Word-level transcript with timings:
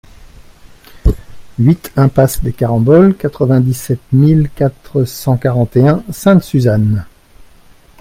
huit 1.59 1.91
impasse 1.95 2.41
des 2.41 2.53
Caramboles, 2.53 3.15
quatre-vingt-dix-sept 3.17 3.99
mille 4.13 4.49
quatre 4.49 5.03
cent 5.05 5.37
quarante 5.37 5.75
et 5.77 5.87
un 5.87 6.03
Sainte-Suzanne 6.11 7.05